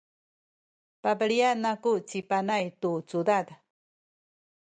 pabelian 1.03 1.59
aku 1.73 1.93
ci 2.09 2.19
Panay 2.29 2.65
tu 2.81 2.91
cudad. 3.09 3.45